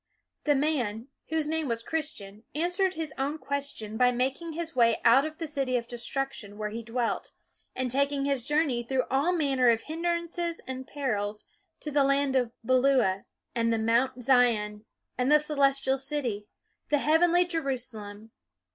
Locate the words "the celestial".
15.31-15.99